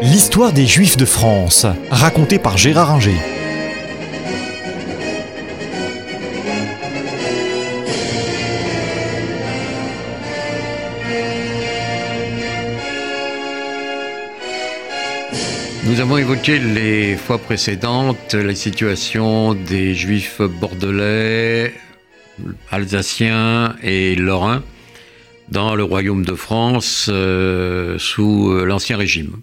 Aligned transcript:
L'histoire 0.00 0.52
des 0.52 0.64
Juifs 0.64 0.96
de 0.96 1.04
France, 1.04 1.66
racontée 1.90 2.38
par 2.38 2.56
Gérard 2.56 2.92
Inger. 2.92 3.16
Nous 15.84 16.00
avons 16.00 16.16
évoqué 16.16 16.60
les 16.60 17.16
fois 17.16 17.38
précédentes 17.38 18.34
la 18.34 18.54
situation 18.54 19.54
des 19.54 19.96
Juifs 19.96 20.40
bordelais, 20.42 21.74
alsaciens 22.70 23.74
et 23.82 24.14
lorrains 24.14 24.62
dans 25.48 25.74
le 25.74 25.82
royaume 25.82 26.24
de 26.24 26.34
France 26.34 27.08
euh, 27.08 27.98
sous 27.98 28.64
l'Ancien 28.64 28.96
Régime. 28.96 29.40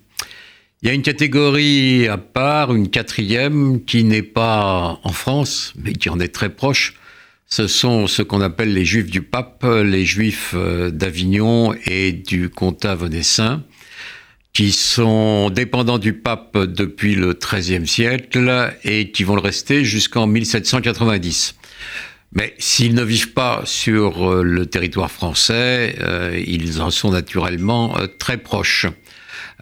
Il 0.82 0.90
y 0.90 0.92
a 0.92 0.94
une 0.94 1.02
catégorie 1.02 2.08
à 2.08 2.18
part, 2.18 2.76
une 2.76 2.90
quatrième, 2.90 3.84
qui 3.86 4.04
n'est 4.04 4.22
pas 4.22 5.00
en 5.04 5.12
France, 5.14 5.74
mais 5.78 5.94
qui 5.94 6.10
en 6.10 6.20
est 6.20 6.34
très 6.34 6.50
proche. 6.50 6.96
Ce 7.48 7.68
sont 7.68 8.08
ce 8.08 8.22
qu'on 8.22 8.42
appelle 8.42 8.74
les 8.74 8.86
Juifs 8.86 9.10
du 9.10 9.22
Pape, 9.22 9.66
les 9.66 10.04
Juifs 10.04 10.52
euh, 10.54 10.90
d'Avignon 10.90 11.74
et 11.86 12.12
du 12.12 12.50
Comtat 12.50 12.96
venessin, 12.96 13.64
qui 14.52 14.72
sont 14.72 15.50
dépendants 15.50 15.98
du 15.98 16.14
pape 16.14 16.58
depuis 16.58 17.16
le 17.16 17.34
XIIIe 17.34 17.88
siècle 17.88 18.74
et 18.84 19.12
qui 19.12 19.24
vont 19.24 19.36
le 19.36 19.42
rester 19.42 19.86
jusqu'en 19.86 20.28
1790. 20.28 21.56
Mais 22.34 22.54
s'ils 22.58 22.96
ne 22.96 23.04
vivent 23.04 23.32
pas 23.32 23.62
sur 23.66 24.30
euh, 24.30 24.44
le 24.44 24.66
territoire 24.66 25.12
français, 25.12 25.96
euh, 26.02 26.44
ils 26.46 26.82
en 26.82 26.92
sont 26.92 27.12
naturellement 27.12 27.96
très 28.20 28.38
proches. 28.38 28.88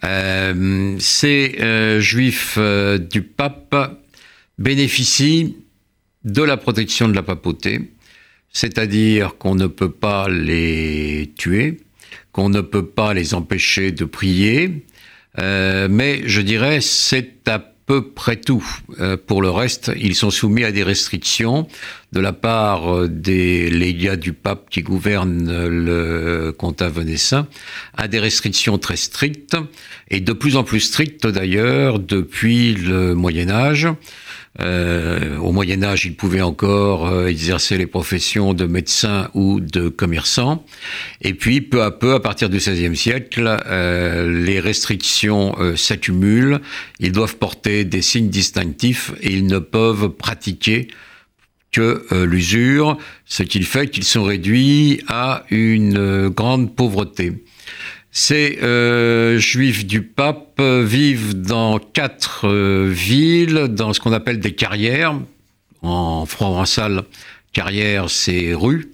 Ces 0.02 2.00
juifs 2.00 2.58
du 3.10 3.22
pape 3.22 4.00
bénéficient 4.58 5.56
de 6.24 6.42
la 6.42 6.56
protection 6.56 7.08
de 7.08 7.14
la 7.14 7.22
papauté, 7.22 7.92
c'est-à-dire 8.52 9.36
qu'on 9.36 9.54
ne 9.54 9.66
peut 9.66 9.90
pas 9.90 10.28
les 10.28 11.32
tuer, 11.36 11.80
qu'on 12.32 12.48
ne 12.48 12.60
peut 12.60 12.86
pas 12.86 13.14
les 13.14 13.34
empêcher 13.34 13.92
de 13.92 14.04
prier, 14.04 14.86
mais 15.38 16.22
je 16.26 16.40
dirais 16.40 16.80
c'est 16.80 17.48
à 17.48 17.73
peu 17.86 18.08
près 18.08 18.36
tout. 18.36 18.64
Euh, 19.00 19.16
pour 19.16 19.42
le 19.42 19.50
reste, 19.50 19.92
ils 19.96 20.14
sont 20.14 20.30
soumis 20.30 20.64
à 20.64 20.72
des 20.72 20.82
restrictions 20.82 21.68
de 22.12 22.20
la 22.20 22.32
part 22.32 22.94
euh, 22.94 23.08
des 23.08 23.68
légats 23.68 24.16
du 24.16 24.32
pape 24.32 24.70
qui 24.70 24.82
gouvernent 24.82 25.66
le 25.66 26.52
comtat 26.56 26.88
venessin, 26.88 27.46
à 27.96 28.08
des 28.08 28.18
restrictions 28.18 28.78
très 28.78 28.96
strictes, 28.96 29.56
et 30.10 30.20
de 30.20 30.32
plus 30.32 30.56
en 30.56 30.64
plus 30.64 30.80
strictes 30.80 31.26
d'ailleurs 31.26 31.98
depuis 31.98 32.74
le 32.74 33.14
Moyen 33.14 33.50
Âge. 33.50 33.88
Euh, 34.60 35.36
au 35.38 35.50
Moyen 35.50 35.82
Âge, 35.82 36.04
ils 36.06 36.14
pouvaient 36.14 36.40
encore 36.40 37.08
euh, 37.08 37.26
exercer 37.26 37.76
les 37.76 37.86
professions 37.86 38.54
de 38.54 38.66
médecin 38.66 39.28
ou 39.34 39.60
de 39.60 39.88
commerçant. 39.88 40.64
Et 41.22 41.34
puis, 41.34 41.60
peu 41.60 41.82
à 41.82 41.90
peu, 41.90 42.14
à 42.14 42.20
partir 42.20 42.48
du 42.48 42.58
XVIe 42.58 42.96
siècle, 42.96 43.58
euh, 43.66 44.44
les 44.44 44.60
restrictions 44.60 45.56
s'accumulent. 45.76 46.60
Ils 47.00 47.12
doivent 47.12 47.36
porter 47.36 47.84
des 47.84 48.02
signes 48.02 48.28
distinctifs 48.28 49.12
et 49.20 49.32
ils 49.32 49.46
ne 49.46 49.58
peuvent 49.58 50.10
pratiquer 50.10 50.88
que 51.72 52.06
l'usure, 52.24 52.98
ce 53.26 53.42
qui 53.42 53.60
fait 53.64 53.88
qu'ils 53.88 54.04
sont 54.04 54.22
réduits 54.22 55.00
à 55.08 55.44
une 55.50 56.28
grande 56.28 56.76
pauvreté. 56.76 57.32
Ces 58.16 58.60
euh, 58.62 59.38
juifs 59.38 59.84
du 59.84 60.00
pape 60.00 60.62
vivent 60.62 61.34
dans 61.34 61.80
quatre 61.80 62.46
euh, 62.46 62.88
villes, 62.88 63.66
dans 63.70 63.92
ce 63.92 63.98
qu'on 63.98 64.12
appelle 64.12 64.38
des 64.38 64.54
carrières. 64.54 65.18
En 65.82 66.24
provençal, 66.24 67.02
carrière, 67.52 68.08
c'est 68.08 68.54
rue. 68.54 68.92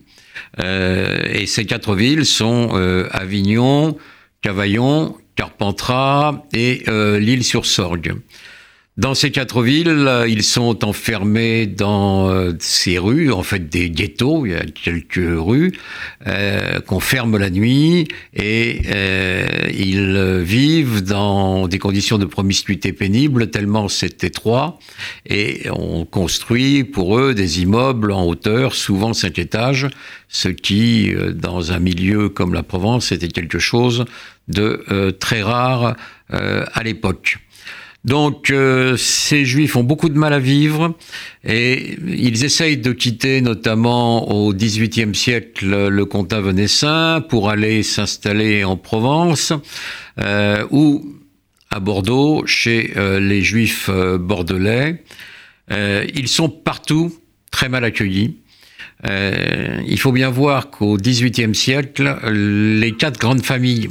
Euh, 0.59 1.19
et 1.35 1.45
ces 1.45 1.67
quatre 1.67 1.95
villes 1.95 2.25
sont 2.25 2.71
Avignon, 3.11 3.99
Cavaillon, 4.41 5.15
Carpentras 5.37 6.43
et 6.55 6.85
l'île-sur-Sorgue. 6.89 8.15
Dans 8.97 9.15
ces 9.15 9.31
quatre 9.31 9.63
villes, 9.63 10.27
ils 10.29 10.43
sont 10.43 10.85
enfermés 10.85 11.69
dans 11.69 12.29
euh, 12.29 12.53
ces 12.59 12.99
rues, 12.99 13.31
en 13.31 13.45
fait 13.45 13.69
des 13.69 13.89
ghettos, 13.89 14.47
il 14.47 14.53
y 14.53 14.57
a 14.57 14.65
quelques 14.65 15.15
rues 15.15 15.73
euh, 16.27 16.81
qu'on 16.81 16.99
ferme 16.99 17.39
la 17.39 17.51
nuit 17.51 18.09
et 18.35 18.83
euh, 18.89 19.47
ils 19.73 20.43
vivent 20.43 21.05
dans 21.05 21.69
des 21.69 21.79
conditions 21.79 22.19
de 22.19 22.25
promiscuité 22.25 22.93
pénible 22.93 23.49
tellement 23.51 23.89
c'est 23.89 24.25
étroit 24.25 24.81
et 25.25 25.71
on 25.71 26.05
construit 26.05 26.83
pour 26.83 27.17
eux 27.17 27.33
des 27.33 27.63
immeubles 27.63 28.11
en 28.11 28.27
hauteur, 28.27 28.75
souvent 28.75 29.15
cinq 29.15 29.39
étages, 29.39 29.87
ce 30.29 30.49
qui, 30.49 31.15
dans 31.33 31.71
un 31.71 31.79
milieu 31.79 32.29
comme 32.29 32.53
la 32.53 32.65
Provence, 32.65 33.13
était 33.13 33.29
quelque 33.29 33.61
chose 33.61 34.05
de 34.49 35.15
très 35.21 35.43
rare 35.43 35.97
à 36.29 36.83
l'époque. 36.83 37.39
Donc 38.05 38.51
euh, 38.51 38.97
ces 38.97 39.45
juifs 39.45 39.77
ont 39.77 39.85
beaucoup 39.85 40.09
de 40.09 40.19
mal 40.19 40.33
à 40.33 40.39
vivre 40.39 40.95
et 41.45 41.99
ils 42.07 42.45
essayent 42.45 42.79
de 42.79 42.93
quitter 42.93 43.43
notamment 43.43 44.31
au 44.31 44.55
XVIIIe 44.55 45.15
siècle 45.15 45.89
le 45.89 46.05
comtat 46.07 46.41
venessin 46.41 47.23
pour 47.29 47.51
aller 47.51 47.83
s'installer 47.83 48.65
en 48.65 48.77
Provence 48.77 49.53
euh, 50.19 50.67
ou 50.71 51.15
à 51.71 51.79
Bordeaux 51.79 52.47
chez 52.47 52.95
euh, 52.97 53.21
les 53.21 53.43
juifs 53.43 53.91
bordelais. 53.91 55.05
ils 55.71 56.29
sont 56.29 56.49
partout 56.49 57.15
très 57.51 57.69
mal 57.69 57.85
accueillis. 57.85 58.39
il 59.05 59.99
faut 59.99 60.13
bien 60.13 60.31
voir 60.31 60.71
qu'au 60.71 60.97
XVIIIe 60.97 61.55
siècle, 61.55 62.17
les 62.33 62.93
quatre 62.93 63.21
grandes 63.21 63.45
familles 63.45 63.91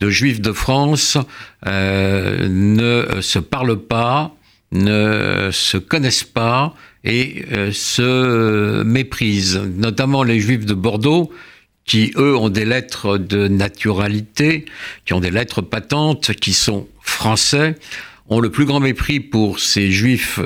de 0.00 0.10
juifs 0.10 0.40
de 0.40 0.52
France 0.52 1.18
euh, 1.66 2.48
ne 2.48 3.20
se 3.20 3.38
parlent 3.38 3.80
pas, 3.80 4.34
ne 4.72 5.50
se 5.52 5.76
connaissent 5.76 6.24
pas 6.24 6.74
et 7.04 7.44
euh, 7.52 7.72
se 7.72 8.82
méprisent, 8.82 9.60
notamment 9.76 10.22
les 10.22 10.40
juifs 10.40 10.66
de 10.66 10.74
Bordeaux 10.74 11.30
qui, 11.84 12.12
eux, 12.16 12.36
ont 12.36 12.50
des 12.50 12.64
lettres 12.64 13.18
de 13.18 13.48
naturalité, 13.48 14.64
qui 15.04 15.12
ont 15.12 15.20
des 15.20 15.30
lettres 15.30 15.60
patentes, 15.60 16.32
qui 16.34 16.52
sont 16.52 16.86
français, 17.00 17.74
ont 18.30 18.40
le 18.40 18.50
plus 18.50 18.64
grand 18.64 18.80
mépris 18.80 19.20
pour 19.20 19.60
ces 19.60 19.90
juifs 19.90 20.40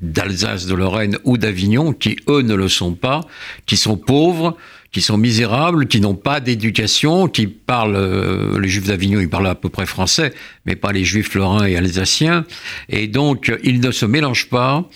d'Alsace, 0.00 0.66
de 0.66 0.74
Lorraine 0.74 1.18
ou 1.24 1.38
d'Avignon, 1.38 1.92
qui, 1.92 2.16
eux, 2.28 2.42
ne 2.42 2.54
le 2.54 2.68
sont 2.68 2.94
pas, 2.94 3.22
qui 3.66 3.76
sont 3.76 3.96
pauvres, 3.96 4.56
qui 4.92 5.00
sont 5.00 5.16
misérables, 5.16 5.86
qui 5.86 6.00
n'ont 6.00 6.14
pas 6.14 6.40
d'éducation, 6.40 7.26
qui 7.26 7.46
parlent, 7.46 7.96
euh, 7.96 8.60
les 8.60 8.68
juifs 8.68 8.86
d'Avignon, 8.86 9.20
ils 9.20 9.30
parlent 9.30 9.46
à 9.46 9.54
peu 9.54 9.70
près 9.70 9.86
français, 9.86 10.34
mais 10.66 10.76
pas 10.76 10.92
les 10.92 11.04
juifs 11.04 11.34
lorrains 11.34 11.64
et 11.64 11.76
alsaciens. 11.76 12.44
Et 12.90 13.08
donc, 13.08 13.50
ils 13.64 13.80
ne 13.80 13.90
se 13.90 14.04
mélangent 14.04 14.50
pas, 14.50 14.86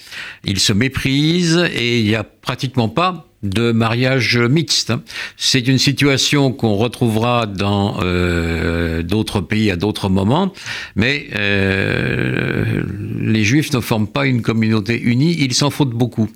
ils 0.45 0.61
se 0.61 0.75
méprisent 0.75 1.67
et 1.75 2.01
il 2.01 2.05
n'y 2.05 2.15
a 2.15 2.25
pratiquement 2.25 2.91
pas 2.91 3.27
de 3.49 3.73
mariage 3.73 4.39
mixte. 4.39 4.93
C'est 5.37 5.67
une 5.69 5.79
situation 5.79 6.53
qu'on 6.53 6.75
retrouvera 6.75 7.47
dans 7.47 7.99
euh, 8.03 9.03
d'autres 9.03 9.41
pays 9.41 9.71
à 9.71 9.77
d'autres 9.77 10.09
moments, 10.09 10.53
mais 10.95 11.27
euh, 11.35 12.83
les 13.21 13.45
juifs 13.45 13.73
ne 13.73 13.81
forment 13.81 14.09
pas 14.09 14.27
une 14.27 14.43
communauté 14.43 15.01
unie, 15.01 15.37
ils 15.39 15.55
s'en 15.55 15.71
foutent 15.71 15.91
beaucoup. 15.91 16.29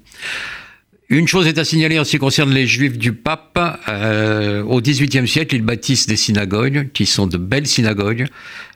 Une 1.13 1.27
chose 1.27 1.49
est 1.49 1.59
à 1.59 1.65
signaler 1.65 1.99
en 1.99 2.05
ce 2.05 2.13
qui 2.13 2.19
concerne 2.19 2.53
les 2.53 2.69
juifs 2.69 2.97
du 2.97 3.13
pape. 3.13 3.59
Euh, 3.89 4.63
au 4.63 4.81
XVIIIe 4.81 5.27
siècle, 5.27 5.57
ils 5.57 5.63
bâtissent 5.63 6.07
des 6.07 6.15
synagogues 6.15 6.91
qui 6.95 7.05
sont 7.05 7.27
de 7.27 7.37
belles 7.37 7.67
synagogues. 7.67 8.29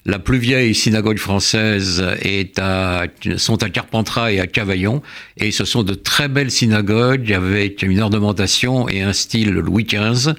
La 0.04 0.18
plus 0.18 0.38
vieille 0.38 0.74
synagogue 0.74 1.18
française 1.18 2.04
est 2.22 2.58
à, 2.58 3.06
sont 3.36 3.62
à 3.62 3.70
Carpentras 3.70 4.32
et 4.32 4.40
à 4.40 4.48
Cavaillon. 4.48 5.00
Et 5.36 5.52
ce 5.52 5.64
sont 5.64 5.84
de 5.84 5.94
très 5.94 6.26
belles 6.26 6.50
synagogues 6.50 7.32
avec 7.32 7.82
une 7.82 8.00
ornementation 8.00 8.88
et 8.88 9.02
un 9.02 9.12
style 9.12 9.50
Louis 9.50 9.84
XV 9.84 10.32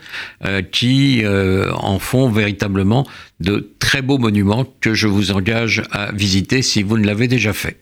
euh, 0.43 0.61
qui 0.61 1.21
euh, 1.23 1.71
en 1.75 1.99
font 1.99 2.29
véritablement 2.29 3.07
de 3.39 3.71
très 3.79 4.01
beaux 4.01 4.17
monuments 4.17 4.65
que 4.81 4.93
je 4.93 5.07
vous 5.07 5.31
engage 5.31 5.81
à 5.91 6.11
visiter 6.11 6.61
si 6.61 6.83
vous 6.83 6.97
ne 6.97 7.05
l'avez 7.07 7.29
déjà 7.29 7.53
fait. 7.53 7.79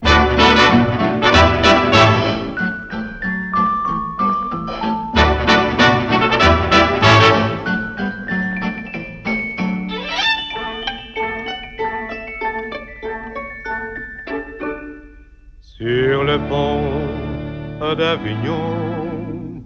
d'Avignon, 17.96 19.62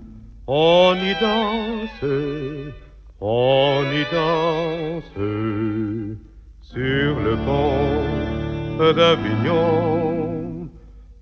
on 0.46 0.96
y 0.96 1.14
danse, 1.20 2.04
on 3.20 3.84
y 3.92 4.04
danse, 4.10 5.18
sur 6.62 7.20
le 7.20 7.36
pont 7.44 8.88
d'Avignon. 8.94 10.68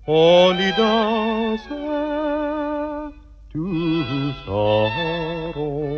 On 0.09 0.53
y 0.57 0.71
danse 0.77 1.67
tous 3.51 4.49
en 4.49 4.87
rond. 5.51 5.97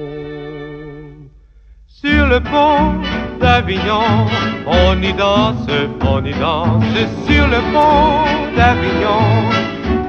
Sur 1.87 2.25
le 2.25 2.39
pont 2.39 3.28
d'Avignon, 3.39 4.27
on 4.67 5.01
y 5.01 5.13
danse, 5.13 5.67
on 6.01 6.23
y 6.23 6.33
danse. 6.33 6.83
Sur 7.27 7.47
le 7.47 7.59
pont 7.73 8.25
d'Avignon, 8.55 9.23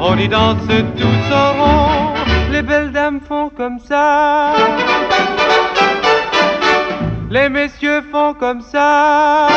on 0.01 0.17
y 0.17 0.29
danse 0.29 0.67
tous 0.97 1.35
en 1.35 1.53
rond. 1.61 2.15
Les 2.51 2.63
belles 2.63 2.93
dames 2.93 3.21
font 3.29 3.51
comme 3.57 3.79
ça. 3.79 4.53
Les 7.31 7.49
messieurs 7.49 8.03
font 8.11 8.35
comme 8.35 8.61
ça. 8.61 9.49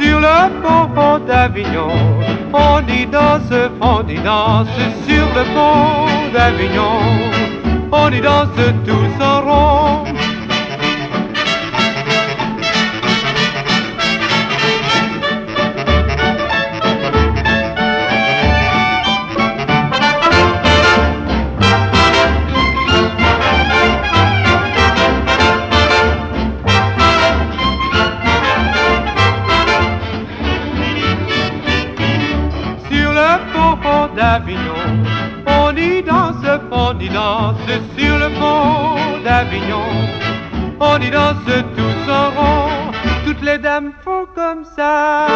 Sur 0.00 0.20
le 0.20 0.38
pont 0.62 1.18
d'Avignon, 1.26 1.90
on 2.52 2.80
y 2.88 3.06
danse, 3.06 3.52
on 3.80 4.06
y 4.08 4.18
danse. 4.18 4.68
Sur 5.06 5.26
le 5.36 5.44
pont 5.54 6.06
d'Avignon, 6.32 7.00
on 7.92 8.10
y 8.12 8.20
danse 8.20 8.48
tous 8.86 9.24
en 9.24 9.40
rond. 9.42 10.04
On 35.46 35.76
y 35.76 36.02
danse, 36.02 36.60
on 36.70 36.98
y 36.98 37.08
danse. 37.08 37.56
Sur 37.96 38.18
le 38.18 38.28
pont 38.38 39.22
d'Avignon, 39.24 39.90
on 40.80 40.98
y 41.00 41.10
danse 41.10 41.36
tous 41.76 42.10
en 42.10 42.30
rond. 42.30 42.92
Toutes 43.24 43.42
les 43.42 43.58
dames 43.58 43.92
font 44.04 44.26
comme 44.34 44.64
ça. 44.76 45.26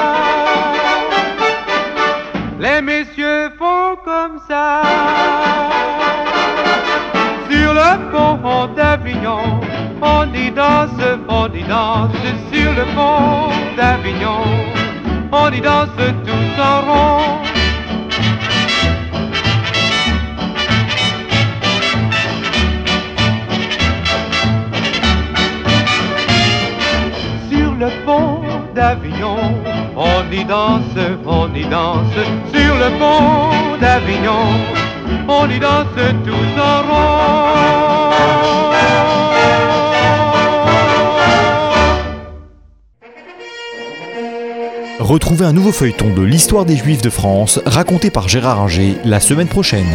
Les 2.58 2.80
messieurs 2.80 3.50
font 3.58 3.96
comme 4.04 4.38
ça. 4.48 4.82
Sur 7.50 7.74
le 7.74 8.10
pont 8.10 8.66
d'Avignon, 8.74 9.60
on 10.02 10.32
y 10.34 10.50
danse, 10.50 10.90
on 11.28 11.48
y 11.52 11.62
danse. 11.64 12.12
Sur 12.52 12.72
le 12.72 12.84
pont 12.94 13.50
d'Avignon, 13.76 14.44
on 15.32 15.50
y 15.52 15.60
danse 15.60 15.88
tous 16.26 16.62
en 16.62 16.80
rond. 16.80 17.53
Pont 28.74 28.80
d'Avignon, 28.80 29.36
on 29.96 30.32
y 30.32 30.44
danse, 30.44 30.82
on 31.26 31.54
y 31.54 31.64
danse. 31.64 32.12
Sur 32.52 32.74
le 32.74 32.98
pont 32.98 33.78
d'Avignon, 33.80 34.46
on 35.28 35.48
y 35.48 35.58
danse 35.58 35.86
tous 36.24 36.60
en 36.60 36.82
rond. 36.82 38.10
Retrouvez 45.00 45.44
un 45.44 45.52
nouveau 45.52 45.72
feuilleton 45.72 46.14
de 46.14 46.22
l'histoire 46.22 46.64
des 46.64 46.76
Juifs 46.76 47.02
de 47.02 47.10
France 47.10 47.60
raconté 47.66 48.10
par 48.10 48.28
Gérard 48.28 48.60
Inger 48.60 48.96
la 49.04 49.20
semaine 49.20 49.48
prochaine. 49.48 49.86